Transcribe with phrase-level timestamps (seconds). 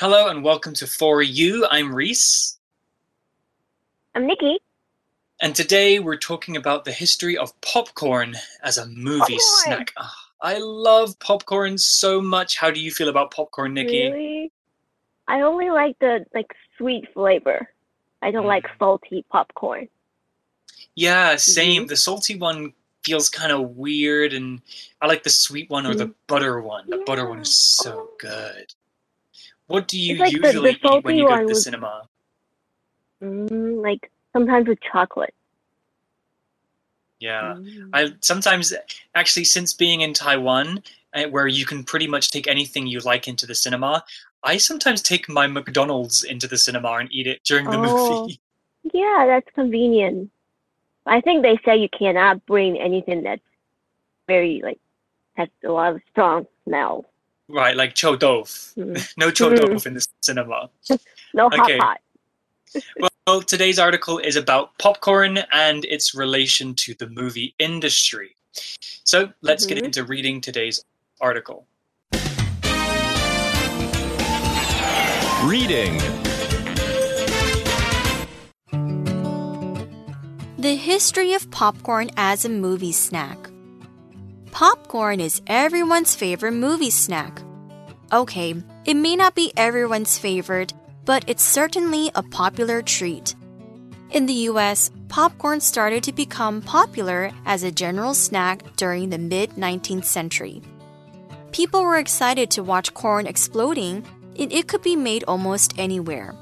[0.00, 1.66] Hello and welcome to For You.
[1.70, 2.58] I'm Reese.
[4.14, 4.58] I'm Nikki.
[5.42, 9.40] And today we're talking about the history of popcorn as a movie Popcorn.
[9.40, 9.92] snack.
[9.98, 12.56] Ah, I love popcorn so much.
[12.56, 14.10] How do you feel about popcorn, Nikki?
[14.10, 14.52] Really?
[15.28, 17.68] I only like the like sweet flavor.
[18.22, 18.78] I don't like Mm.
[18.78, 19.88] salty popcorn.
[20.94, 21.84] Yeah, same.
[21.84, 21.88] Mhm.
[21.88, 22.72] The salty one
[23.04, 24.62] feels kind of weird, and
[25.00, 26.88] I like the sweet one or the butter one.
[26.88, 28.10] The butter one is so.
[28.18, 28.74] Good.
[29.70, 32.08] What do you like the- the usually eat when you go to the was- cinema?
[33.22, 35.32] Mm, like sometimes with chocolate.
[37.20, 37.54] Yeah.
[37.56, 37.90] Mm.
[37.92, 38.72] I sometimes
[39.14, 40.82] actually since being in Taiwan,
[41.14, 44.02] uh, where you can pretty much take anything you like into the cinema,
[44.42, 48.22] I sometimes take my McDonald's into the cinema and eat it during the Oh.
[48.22, 48.40] movie.
[48.92, 50.32] Yeah, that's convenient.
[51.06, 53.42] I think they say you cannot bring anything that's
[54.26, 54.80] very like
[55.36, 57.04] has a lot of strong smell.
[57.52, 58.74] Right, like cho dof.
[58.76, 58.96] Mm.
[59.16, 59.58] No cho Mm.
[59.58, 60.70] dof in the cinema.
[61.34, 61.78] No hot Okay.
[61.78, 62.00] pot.
[63.26, 68.36] Well, today's article is about popcorn and its relation to the movie industry.
[69.04, 69.84] So let's get Mhm.
[69.86, 70.84] into reading today's
[71.20, 71.66] article.
[75.44, 75.98] Reading.
[80.58, 83.38] The history of popcorn as a movie snack.
[84.50, 87.40] Popcorn is everyone's favorite movie snack.
[88.12, 90.72] Okay, it may not be everyone's favorite,
[91.04, 93.36] but it's certainly a popular treat.
[94.10, 99.50] In the US, popcorn started to become popular as a general snack during the mid
[99.50, 100.60] 19th century.
[101.52, 104.04] People were excited to watch corn exploding,
[104.36, 106.34] and it could be made almost anywhere.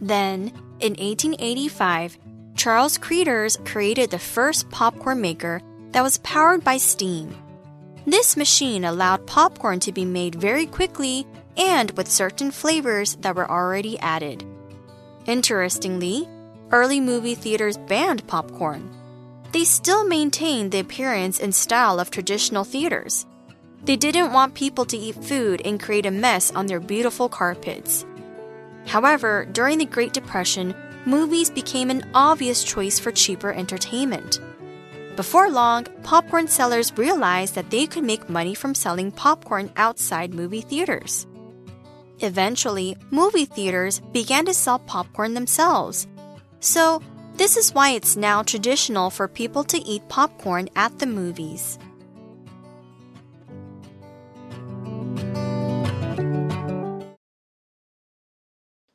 [0.00, 0.48] Then,
[0.80, 2.18] in 1885,
[2.56, 5.60] Charles Cretors created the first popcorn maker
[5.92, 7.36] that was powered by steam.
[8.08, 11.26] This machine allowed popcorn to be made very quickly
[11.58, 14.46] and with certain flavors that were already added.
[15.26, 16.26] Interestingly,
[16.70, 18.88] early movie theaters banned popcorn.
[19.52, 23.26] They still maintained the appearance and style of traditional theaters.
[23.84, 28.06] They didn't want people to eat food and create a mess on their beautiful carpets.
[28.86, 30.74] However, during the Great Depression,
[31.04, 34.40] movies became an obvious choice for cheaper entertainment.
[35.18, 40.60] Before long, popcorn sellers realized that they could make money from selling popcorn outside movie
[40.60, 41.26] theaters.
[42.20, 46.06] Eventually, movie theaters began to sell popcorn themselves.
[46.60, 47.02] So,
[47.34, 51.80] this is why it's now traditional for people to eat popcorn at the movies.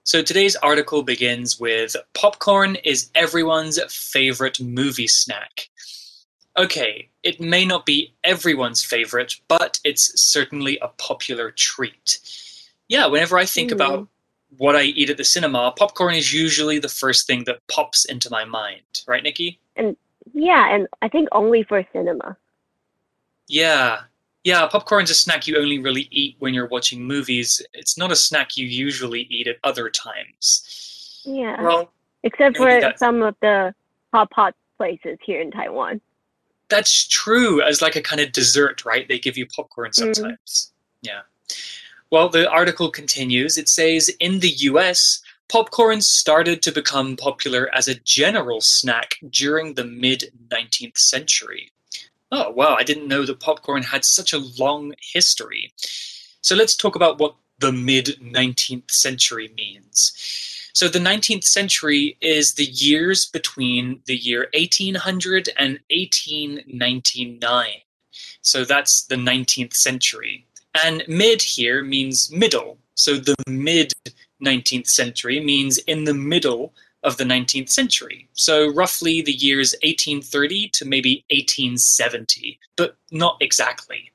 [0.05, 5.67] So today's article begins with popcorn is everyone's favorite movie snack.
[6.57, 12.19] Okay, it may not be everyone's favorite, but it's certainly a popular treat.
[12.87, 13.73] Yeah, whenever I think Mm.
[13.75, 14.07] about
[14.57, 18.29] what I eat at the cinema, popcorn is usually the first thing that pops into
[18.29, 18.83] my mind.
[19.07, 19.59] Right, Nikki?
[19.75, 19.97] And
[20.33, 22.37] yeah, and I think only for cinema.
[23.47, 24.01] Yeah.
[24.43, 27.61] Yeah, popcorn's a snack you only really eat when you're watching movies.
[27.73, 31.21] It's not a snack you usually eat at other times.
[31.25, 31.61] Yeah.
[31.61, 31.91] Well,
[32.23, 33.73] Except for some of the
[34.13, 35.99] hot pot places here in Taiwan.
[36.73, 37.61] That's true.
[37.61, 39.07] As like a kind of dessert, right?
[39.07, 40.15] They give you popcorn Mhm.
[40.15, 40.71] sometimes.
[41.03, 41.21] Yeah.
[42.09, 43.59] Well, the article continues.
[43.59, 49.75] It says in the US, popcorn started to become popular as a general snack during
[49.75, 51.71] the mid 19th century.
[52.31, 52.73] Oh, wow.
[52.75, 55.71] I didn't know that popcorn had such a long history.
[56.41, 60.11] So let's talk about what the mid 19th century means.
[60.72, 67.66] So the 19th century is the years between the year 1800 and 1899.
[68.42, 70.46] So that's the 19th century.
[70.84, 72.78] And mid here means middle.
[72.94, 73.92] So the mid
[74.42, 78.28] 19th century means in the middle of the 19th century.
[78.34, 84.12] So roughly the years 1830 to maybe 1870, but not exactly.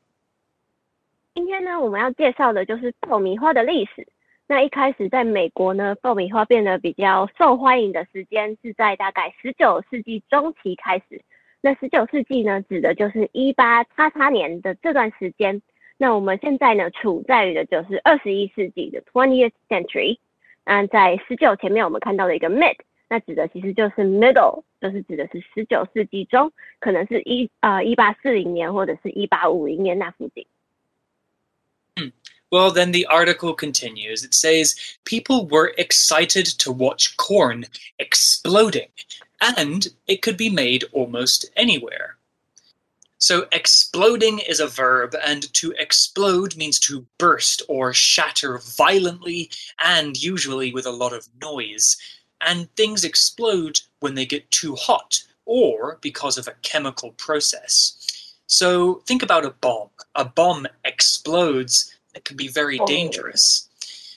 [1.35, 4.07] 今天呢，我们要介绍的就是爆米花的历史。
[4.50, 11.20] 那一开始在美国呢，爆米花变得比较受欢迎的时间是在大概十九世纪中期开始。
[11.60, 15.60] 那十九世纪呢，指的就是一八叉叉年的这段时间。
[15.98, 20.16] 那我们现在呢，处在于的就是二十一世纪的 twentieth century。
[20.64, 22.76] 那在十九前面我们看到的一个 mid，
[23.10, 30.46] 那指的其实就是 middle，就是指的是十九世纪中，可能是一呃一八四零年或者是一八五零年那附近。
[32.50, 34.24] Well, then the article continues.
[34.24, 34.74] It says
[35.04, 37.66] people were excited to watch corn
[37.98, 38.88] exploding,
[39.40, 42.16] and it could be made almost anywhere.
[43.20, 50.16] So, exploding is a verb, and to explode means to burst or shatter violently and
[50.16, 51.96] usually with a lot of noise.
[52.40, 57.96] And things explode when they get too hot or because of a chemical process.
[58.46, 59.90] So, think about a bomb.
[60.14, 62.86] A bomb explodes, it can be very Oh.
[62.86, 63.68] dangerous.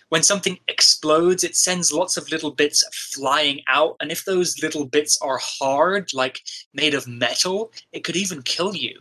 [0.10, 4.86] When something explodes, it sends lots of little bits flying out, and if those little
[4.86, 6.42] bits are hard, like
[6.74, 9.00] made of metal, it could even kill you.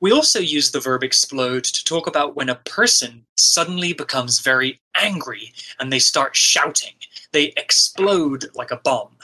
[0.00, 4.80] We also use the verb explode to talk about when a person suddenly becomes very
[4.94, 6.96] angry and they start shouting.
[7.32, 9.16] They explode like a bomb.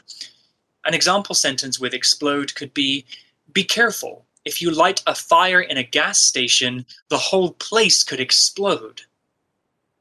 [0.85, 3.05] An example sentence with explode could be
[3.53, 8.20] Be careful If you light a fire in a gas station, the whole place could
[8.26, 9.04] explode.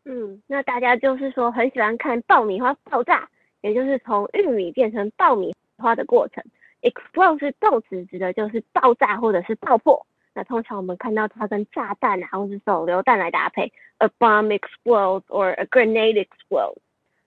[0.05, 3.29] 嗯，那大家就是说很喜欢看爆米花爆炸，
[3.63, 6.45] 也就是从玉米变成爆米花的过程。
[6.83, 10.07] explode 是动词，指的就是爆炸或者是爆破。
[10.33, 16.79] 那通常我们看到它跟炸弹啊，或是手榴弹来搭配，a bomb explodes or a grenade explodes。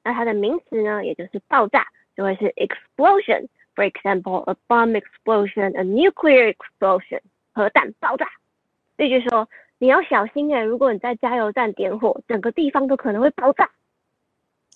[0.04, 1.86] 那它的名词呢，也就是爆炸，
[2.16, 3.48] 就会是 explosion。
[3.75, 7.21] for example, a bomb explosion, a nuclear explosion，
[7.53, 8.27] 核弹爆炸。
[8.97, 9.49] 所以就说
[9.79, 13.71] 你要小心哎、欸，如果你在加油站点火，整个地方都可能会爆炸。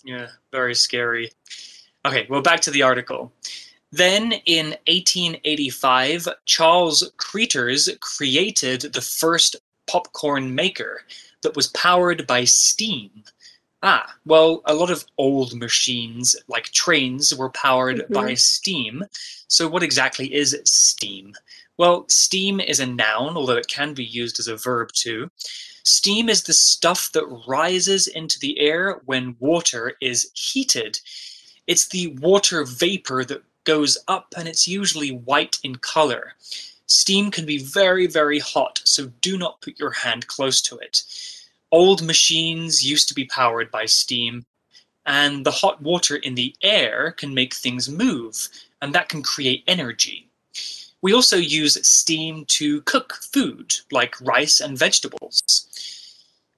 [0.05, 1.33] Yeah, very scary.
[2.03, 3.33] Okay, well, back to the article.
[3.91, 9.57] Then in 1885, Charles Cretors created the first
[9.87, 11.03] popcorn maker
[11.43, 13.25] that was powered by steam.
[13.83, 18.13] Ah, well, a lot of old machines, like trains, were powered Mhm.
[18.13, 19.05] by steam.
[19.47, 21.35] So, what exactly is steam?
[21.77, 25.31] Well, steam is a noun, although it can be used as a verb too.
[25.85, 31.01] Steam is the stuff that rises into the air when water is heated.
[31.69, 36.35] It's the water vapor that goes up, and it's usually white in color.
[36.87, 41.03] Steam can be very, very hot, so do not put your hand close to it.
[41.71, 44.47] Old machines used to be powered by steam,
[45.05, 48.49] and the hot water in the air can make things move,
[48.81, 50.29] and that can create energy.
[51.01, 55.69] We also use steam to cook food, like rice and vegetables.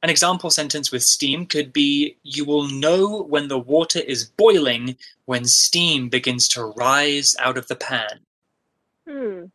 [0.02, 4.96] An example sentence with steam could be You will know when the water is boiling
[5.26, 8.20] when steam begins to rise out of the pan.
[9.06, 9.50] 嗯，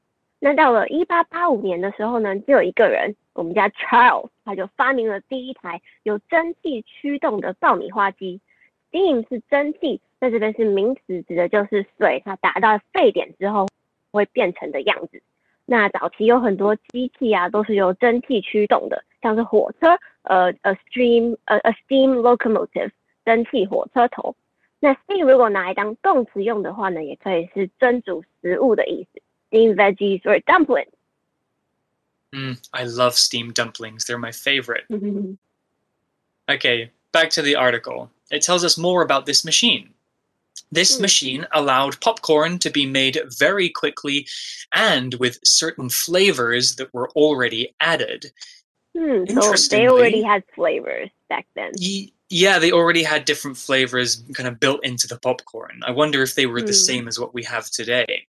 [0.46, 8.40] 那到了一八八五年的时候呢，就有一个人，我们家 Charles，他就发明了第一台有蒸汽驱动的爆米花机。
[8.92, 13.68] Steam 是蒸汽，在这边是名词，指的就是水它达到沸点之后
[14.12, 15.20] 会变成的样子。
[15.66, 22.92] 那早期有很多机器啊，都是由蒸汽驱动的，像是火车，呃，a steam 呃 a steam locomotive，
[23.26, 24.36] 蒸汽火车头。
[24.80, 29.20] 那 steam 如果拿来当动词用的话呢，也可以是蒸煮食物的意思。
[29.56, 30.92] Steamed veggies or dumplings.
[32.34, 34.84] Mm, I love steamed dumplings, they're my favorite.
[36.50, 38.12] Okay, back to the article.
[38.32, 39.94] It tells us more about this machine.
[40.72, 41.02] This Hmm.
[41.04, 44.28] machine allowed popcorn to be made very quickly
[44.74, 48.32] and with certain flavors that were already added.
[48.98, 51.72] Hmm, so they already had flavors back then.
[51.78, 55.82] Ye- Yeah, they already had different flavors kind of built into the popcorn.
[55.86, 56.88] I wonder if they were the Hmm.
[56.90, 58.26] same as what we have today.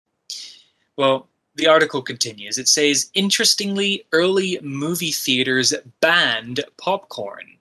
[0.98, 2.58] Well, the article continues.
[2.58, 7.58] It says, interestingly, early movie theaters banned popcorn.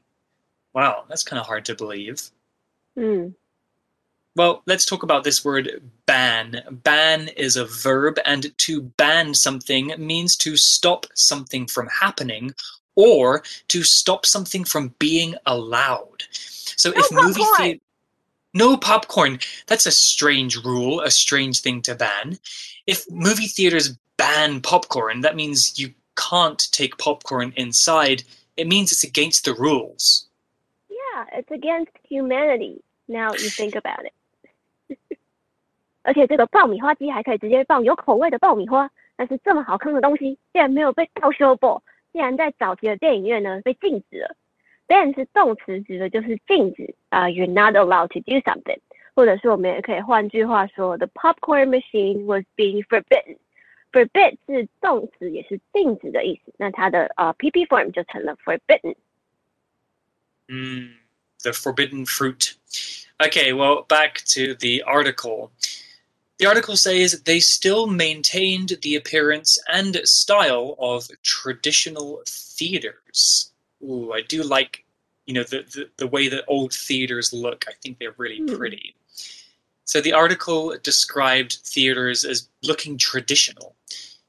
[0.74, 2.30] Wow, that's kind of hard to believe.
[2.96, 3.28] Hmm.
[4.34, 6.62] Well, let's talk about this word ban.
[6.82, 12.54] Ban is a verb, and to ban something means to stop something from happening
[12.94, 16.24] or to stop something from being allowed.
[16.30, 17.56] So No if movie popcorn!
[17.56, 17.80] theater
[18.53, 22.37] no popcorn, that's a strange rule, a strange thing to ban.
[22.85, 28.23] If movie theaters ban popcorn, that means you can't take popcorn inside.
[28.55, 30.27] It means it's against the rules.
[30.89, 32.81] Yeah, it's against humanity.
[33.07, 34.13] Now you think about it.
[36.03, 41.83] 而且这个爆米花机还可以直接放有口味的爆米花，但是这么好看的东西竟然没有被盗修过，
[42.13, 44.35] 竟然在早期的电影院呢被禁止了。
[44.91, 48.79] ban 是动词，指的就是禁止啊、y o u r e not allowed to do something，
[49.15, 58.95] 或者是我们也可以换句话说，the popcorn machine was being forbidden。forbid 是动词，也是禁止的意思，那它的呃 PP form 就成了 forbidden。
[60.47, 60.93] Mm,
[61.43, 62.53] the forbidden fruit.
[63.19, 65.51] Okay, well, back to the article.
[66.37, 73.51] The article says they still maintained the appearance and style of traditional theaters.
[73.81, 74.80] Ooh, I do like,
[75.26, 77.64] you know, the, the, the way that old theaters look.
[77.68, 78.56] I think they're really Hmm.
[78.56, 78.94] pretty.
[79.84, 83.76] So the article described theaters as looking traditional.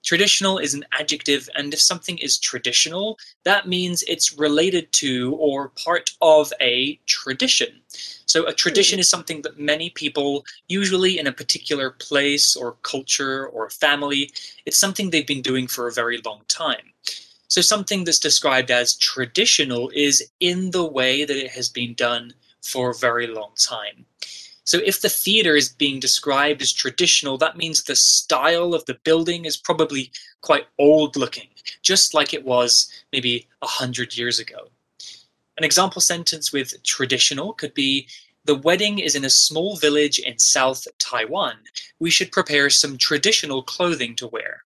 [0.04, 5.70] Traditional is an adjective, and if something is traditional, that means it's related to or
[5.70, 7.82] part of a tradition.
[8.26, 13.48] So, a tradition is something that many people, usually in a particular place or culture
[13.48, 14.32] or family,
[14.66, 16.92] it's something they've been doing for a very long time.
[17.54, 22.34] So, something that's described as traditional is in the way that it has been done
[22.64, 24.08] for a very long time.
[24.64, 28.98] So if the theater is being described as traditional, that means the style of the
[29.04, 31.50] building is probably quite old looking,
[31.84, 34.70] just like it was maybe a hundred years ago.
[35.56, 38.08] An example sentence with traditional could be
[38.46, 41.58] the wedding is in a small village in South Taiwan.
[42.00, 44.64] We should prepare some traditional clothing to wear.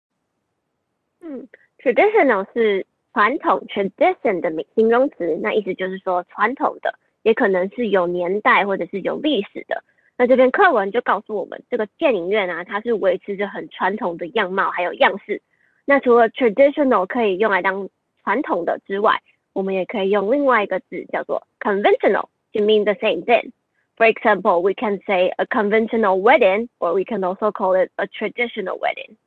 [1.22, 1.48] 嗯
[1.83, 6.93] ，traditional 是传统 tradition 的形容词，那意思就是说传统的。
[7.23, 9.83] 也可能是有年代或者是有历史的。
[10.17, 15.41] 那这篇课文就告诉我们，这个电影院啊，它是维持着很传统的样貌还有样式。
[15.83, 17.89] 那除了 traditional 可以用来当
[18.23, 19.21] 传统的之外，
[19.51, 23.51] 我们也可以用另外一个字叫做 conventional to mean the same thing.
[23.97, 28.07] For example, we can say a conventional wedding, or we can also call it a
[28.07, 29.17] traditional wedding.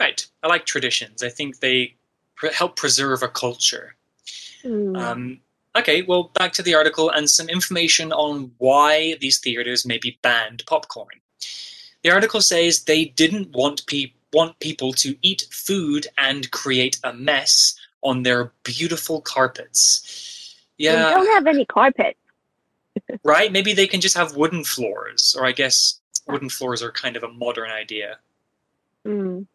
[0.00, 0.26] Right.
[0.42, 1.22] I like traditions.
[1.22, 1.94] I think they
[2.54, 3.94] help preserve a culture.
[4.64, 4.98] Mm.
[4.98, 5.40] Um,
[5.76, 10.64] Okay, well, back to the article and some information on why these theaters maybe banned
[10.66, 11.20] popcorn.
[12.02, 17.12] The article says they didn't want, pe- want people to eat food and create a
[17.12, 20.56] mess on their beautiful carpets.
[20.76, 21.08] Yeah.
[21.08, 22.16] We don't have any carpet.
[23.24, 23.52] right?
[23.52, 27.22] Maybe they can just have wooden floors, or I guess wooden floors are kind of
[27.22, 28.18] a modern idea.
[29.06, 29.46] Mm.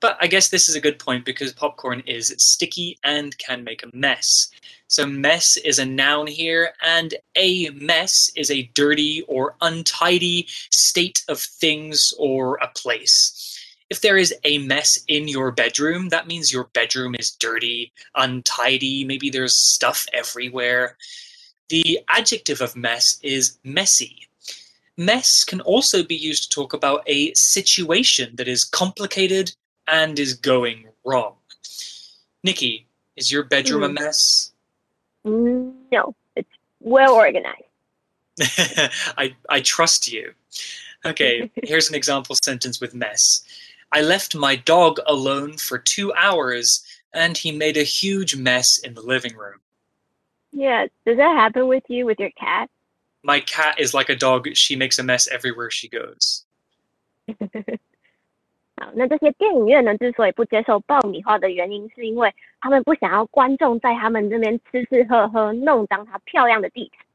[0.00, 3.82] But I guess this is a good point because popcorn is sticky and can make
[3.82, 4.48] a mess.
[4.88, 11.24] So mess is a noun here, and a mess is a dirty or untidy state
[11.28, 13.58] of things or a place.
[13.88, 19.04] If there is a mess in your bedroom, that means your bedroom is dirty, untidy,
[19.04, 20.96] maybe there's stuff everywhere.
[21.68, 24.28] The adjective of mess is messy.
[24.96, 29.54] Mess can also be used to talk about a situation that is complicated,
[29.88, 31.34] and is going wrong.
[32.42, 33.86] Nikki, is your bedroom mm.
[33.86, 34.52] a mess?
[35.24, 36.48] No, it's
[36.80, 37.62] well organized.
[39.18, 40.32] I, I trust you.
[41.04, 43.42] Okay, here's an example sentence with mess.
[43.92, 48.94] I left my dog alone for two hours and he made a huge mess in
[48.94, 49.60] the living room.
[50.52, 52.70] Yeah, does that happen with you with your cat?
[53.22, 54.48] My cat is like a dog.
[54.54, 56.44] She makes a mess everywhere she goes.
[58.78, 62.30] 好，那这些电影院呢，之所以不接受爆米花的原因，是因为
[62.60, 67.06] 他们不想要观众在他们这边吃吃喝喝，弄脏他漂亮的地毯。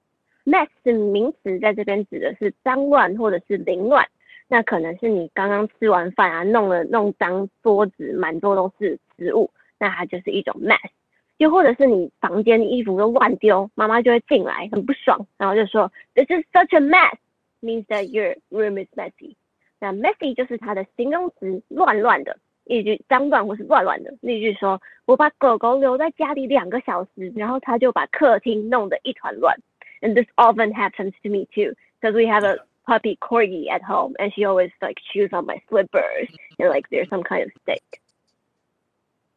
[0.43, 4.07] mess 是名词，在这边指的是脏乱或者是凌乱。
[4.47, 10.89] 那可能是你刚刚吃完饭啊，弄了弄脏桌子，满桌都是食物，那它就是一种 mess。
[11.37, 19.35] 又或者是你房间衣服都乱丢，妈妈就会进来，很不爽，然后就说 This is such a mess，means that your room is messy。
[19.80, 24.12] 那 messy 就是它的形容词，乱乱的，一句脏乱或是乱乱的。
[24.20, 29.56] 例句说，我把狗狗留在家里两个小时，然后它就把客厅弄得一团乱。
[30.02, 34.32] And this often happens to me too, because we have a puppy corgi at home, and
[34.32, 37.82] she always like chews on my slippers, and like there's some kind of stink.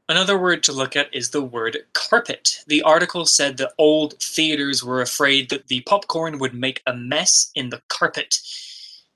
[0.08, 2.64] Another word to look at is the word carpet.
[2.68, 7.52] The article said that old theaters were afraid that the popcorn would make a mess
[7.54, 8.40] in the carpet.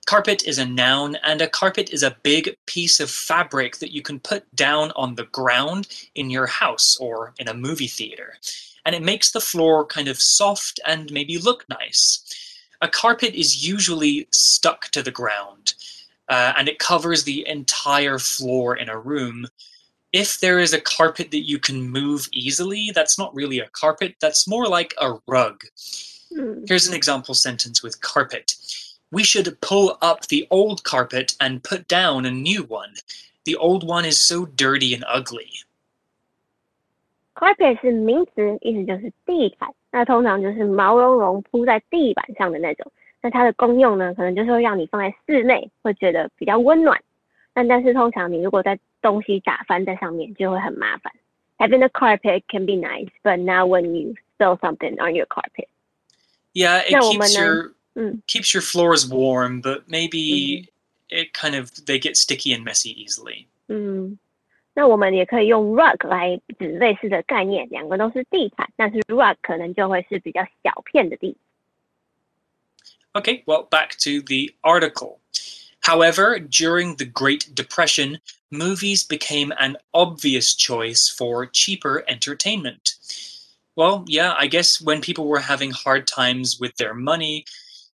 [0.09, 4.01] Carpet is a noun, and a carpet is a big piece of fabric that you
[4.01, 8.39] can put down on the ground in your house or in a movie theater.
[8.87, 12.25] And it makes the floor kind of soft and maybe look nice.
[12.81, 15.75] A carpet is usually stuck to the ground,
[16.31, 19.47] uh, and it covers the entire floor in a room.
[20.15, 24.15] If there is a carpet that you can move easily, that's not really a carpet,
[24.23, 25.65] that's more like a rug.
[26.35, 26.65] Hmm.
[26.67, 28.55] Here's an example sentence with carpet.
[29.10, 32.94] We should pull up the old carpet and put down a new one.
[33.46, 35.64] The old one is so dirty and ugly.
[37.36, 39.70] Carpet 是名词，意思就是地毯。
[39.92, 42.92] 那通常就是毛茸茸铺在地板上的那种。
[43.22, 47.00] 那它的功用呢，可能就是会让你放在室内，会觉得比较温暖。
[47.54, 51.14] 但但是通常你如果在东西打翻在上面，就会很麻烦。
[51.60, 55.68] Having a carpet can be nice, but not when you spill something on your carpet.
[56.54, 58.22] Yeah, it keeps your mm.
[58.28, 60.68] keeps your floors warm, but maybe mm.
[61.10, 63.48] it kind of they get sticky and messy easily.
[63.68, 64.18] 嗯，
[64.74, 71.38] 那我们也可以用 rug 来指类似的概念，两个都是地毯，但是 rug 可能就会是比较小片的地。
[73.14, 75.20] Okay, well, back to the article.
[75.82, 78.20] However, during the Great Depression,
[78.50, 82.96] movies became an obvious choice for cheaper entertainment.
[83.76, 87.46] Well, yeah, I guess when people were having hard times with their money,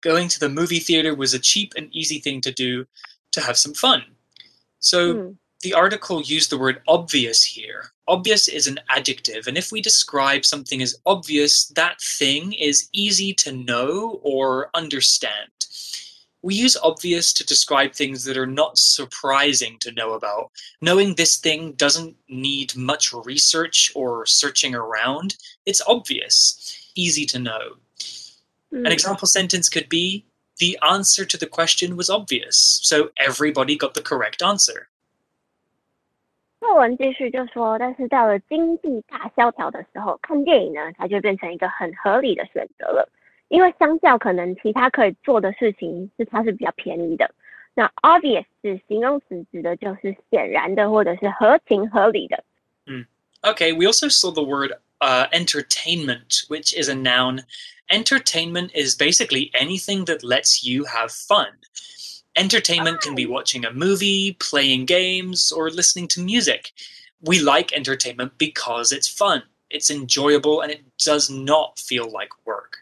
[0.01, 2.86] going to the movie theater was a cheap and easy thing to do
[3.32, 4.03] to have some fun.
[4.79, 5.32] So Hmm.
[5.62, 7.91] the article used the word obvious here.
[8.08, 13.34] Obvious is an adjective, and if we describe something as obvious, that thing is easy
[13.36, 15.51] to know or understand.
[16.41, 20.51] We use obvious to describe things that are not surprising to know about.
[20.82, 25.36] Knowing this thing doesn't need much research or searching around.
[25.65, 27.75] It's obvious, easy to know.
[28.70, 28.87] Hmm.
[28.87, 30.25] An example sentence could be
[30.61, 34.87] The answer to the question was obvious, so everybody got the correct answer.
[36.61, 43.11] 作文继续就说，但是到了经济大萧条的时候，看电影呢，它就变成一个很合理的选择了。
[43.49, 47.28] 因为相较可能其他可以做的事情，是它是比较便宜的。
[47.75, 52.44] 那 obvious 是形容词，指的就是显然的或者是合情合理的。
[53.42, 57.44] Okay, we also saw the word uh, entertainment, which is a noun.
[57.90, 61.49] Entertainment is basically anything that lets you have fun.
[62.37, 66.73] Entertainment can be watching a movie, playing games, or listening to music.
[67.23, 72.78] We like entertainment because it's fun, it's enjoyable, and it does not feel like work.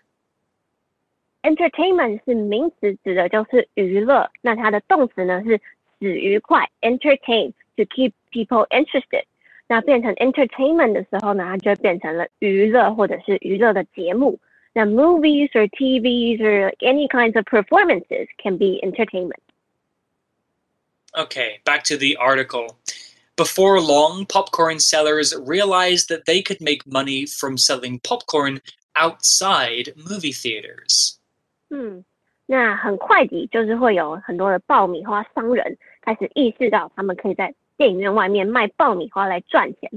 [1.42, 4.30] Entertainment 是名词，指的就是娱乐。
[4.40, 5.60] 那它的动词呢是
[6.00, 9.24] 使愉快，entertain to keep people interested。
[9.66, 14.38] 那变成 entertainment 的时候呢，它就变成了娱乐或者是娱乐的节目。
[14.74, 19.40] 那 movies or TVs or any kinds of performances can be entertainment.
[21.14, 22.76] Okay, back to the article.
[23.36, 28.60] Before long, popcorn sellers realized that they could make money from selling popcorn
[28.94, 31.16] outside movie theaters.
[31.70, 32.04] 嗯，
[32.46, 39.90] 那很快地就是会有很多的爆米花商人开始意识到，他们可以在 电影院外面卖爆米花来赚钱。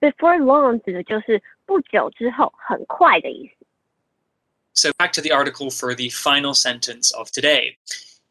[0.00, 3.66] Before long 指的就是不久之后，很快的意思。
[4.72, 7.76] So, back to the article for the final sentence of today.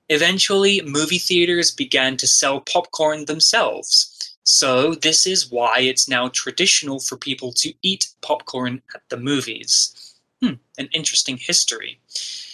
[0.07, 4.33] Eventually, movie theaters began to sell popcorn themselves.
[4.43, 10.15] So, this is why it's now traditional for people to eat popcorn at the movies.
[10.41, 11.99] Hmm, an interesting history.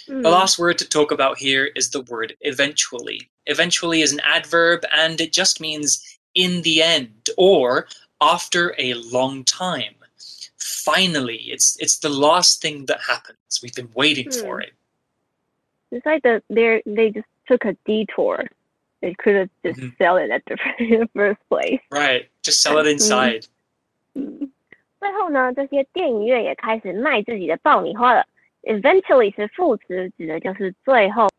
[0.08, 3.30] 嗯 The last word to talk about here is the word eventually.
[3.46, 6.02] Eventually is an adverb and it just means
[6.34, 7.88] in the end or
[8.22, 9.96] after a long time.
[10.58, 13.62] Finally, it's it's the last thing that happens.
[13.62, 14.64] We've been waiting for Hmm.
[14.64, 14.74] it.
[15.92, 18.46] It's like the they they just took a detour.
[19.02, 19.98] They could have just Mhm.
[19.98, 21.82] sell it at the in the first place.
[21.92, 22.30] Right.
[22.44, 23.46] Just sell it inside.
[24.16, 24.52] 嗯，
[25.00, 28.26] 最后呢，这些电影院也开始卖自己的爆米花了。
[28.64, 31.30] Eventually 是副词，指的就是最后、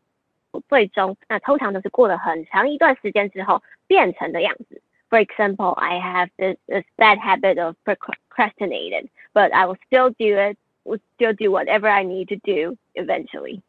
[0.60, 1.16] 最终。
[1.28, 4.80] 那通常都是过了很长一段时间之后变成的样子。
[5.10, 10.56] For example, I have this, bad habit of procrastinating, but I will still do it.
[10.84, 13.60] Will still do whatever I need to do eventually.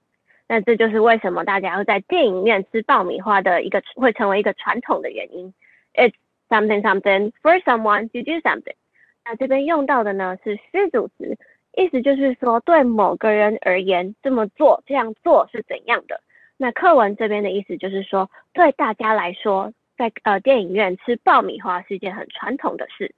[0.47, 5.53] 那这就是为什么大家会在电影院吃爆米花的一个会成为一个传统的原因。
[5.93, 6.15] It's
[6.49, 8.73] something something for someone to do something.
[9.23, 11.37] 那这边用到的呢是虚主词，
[11.77, 16.19] 意思就是说对某个人而言，这么做这样做是怎样的。
[16.62, 23.14] 那课文这边的意思就是说，对大家来说，在呃电影院吃爆米花是一件很传统的事。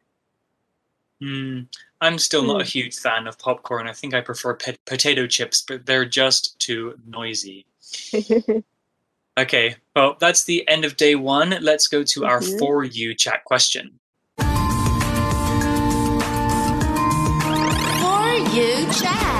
[1.19, 1.67] Hmm.
[1.99, 2.71] I'm still not a Hmm.
[2.71, 3.87] huge fan of popcorn.
[3.87, 7.67] I think I prefer pe- potato chips, but they're just too noisy.
[9.37, 11.61] Okay, well, that's the end of day one.
[11.61, 12.59] Let's go to our Mhm.
[12.59, 13.99] For You chat question.
[18.01, 19.34] For you chat.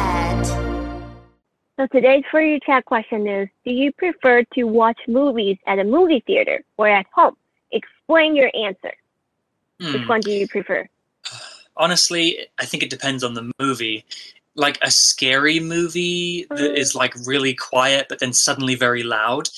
[1.78, 5.84] So today's for you chat question is: Do you prefer to watch movies at a
[5.84, 7.36] movie theater or at home?
[7.72, 8.94] Explain your answer.
[9.80, 10.08] Which Hmm.
[10.08, 10.88] one do you prefer?
[11.78, 14.06] honestly, I think it depends on the movie.
[14.56, 16.96] Like a scary movie that Mm.
[16.96, 19.50] like really quiet but then suddenly very loud,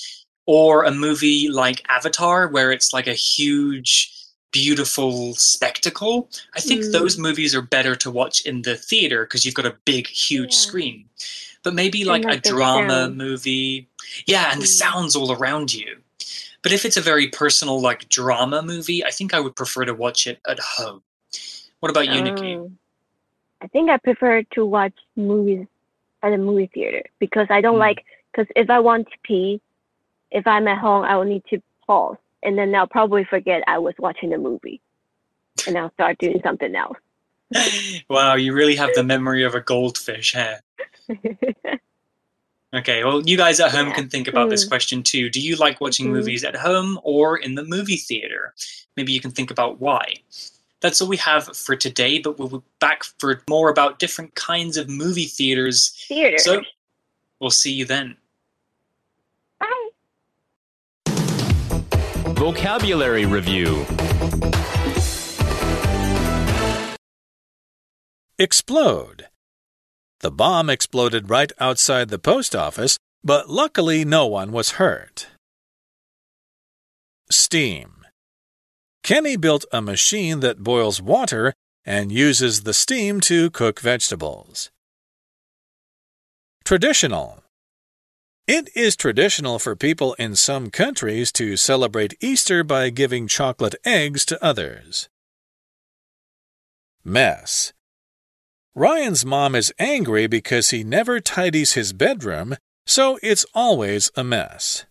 [0.44, 4.12] or a movie like Avatar where it's like a huge,
[4.50, 6.28] beautiful spectacle.
[6.56, 6.90] I think Mm.
[6.92, 10.54] those movies are better to watch in the theater because you've got a big, huge
[10.54, 10.58] Yeah.
[10.58, 11.08] screen.
[11.68, 13.18] But maybe like, like a drama sound.
[13.18, 13.88] movie,
[14.26, 14.68] yeah, and the Mm.
[14.68, 15.98] sounds all around you.
[16.62, 19.92] But if it's a very personal, like drama movie, I think I would prefer to
[19.92, 21.02] watch it at home.
[21.80, 22.56] What about you, Nikki?
[22.56, 22.72] Oh.
[23.60, 25.66] I think I prefer to watch movies
[26.22, 27.80] at a movie theater because I don't Mm.
[27.80, 29.60] like because if I want to pee,
[30.30, 33.76] if I'm at home, I will need to pause and then I'll probably forget I
[33.76, 34.80] was watching the movie,
[35.66, 36.96] and I'll start doing something else.
[38.08, 40.56] wow, you really have the memory of a goldfish, huh?
[42.74, 43.94] Okay, well, you guys at home Yeah.
[43.94, 44.68] can think about this Mm.
[44.68, 45.30] question too.
[45.30, 46.12] Do you like watching Mhm.
[46.12, 48.52] movies at home or in the movie theater?
[48.94, 50.16] Maybe you can think about why.
[50.80, 54.76] That's all we have for today, but we'll be back for more about different kinds
[54.76, 55.94] of movie theaters.
[56.08, 56.36] Theater.
[56.38, 56.62] So
[57.40, 58.18] we'll see you then.
[59.58, 59.88] Bye.
[62.34, 63.86] Vocabulary Review
[68.38, 69.28] Explode.
[70.20, 75.28] The bomb exploded right outside the post office, but luckily no one was hurt.
[77.30, 78.06] Steam.
[79.02, 81.54] Kenny built a machine that boils water
[81.84, 84.70] and uses the steam to cook vegetables.
[86.64, 87.42] Traditional.
[88.46, 94.24] It is traditional for people in some countries to celebrate Easter by giving chocolate eggs
[94.26, 95.08] to others.
[97.04, 97.72] Mess.
[98.77, 102.55] Ryan's mom is angry because he never tidies his bedroom,
[102.85, 104.85] so it's always a mess.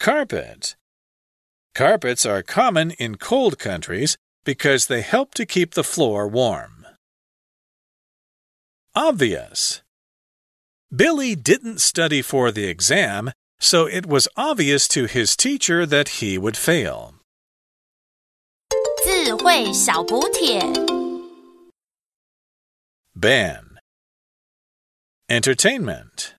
[0.00, 0.74] Carpet.
[1.74, 6.86] Carpets are common in cold countries because they help to keep the floor warm.
[8.94, 9.82] Obvious.
[10.94, 16.36] Billy didn't study for the exam, so it was obvious to his teacher that he
[16.36, 17.14] would fail.
[19.04, 20.95] 智慧小补帖。
[23.19, 23.79] Ban.
[25.27, 26.35] Entertainment.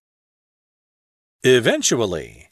[1.43, 2.48] Eventually.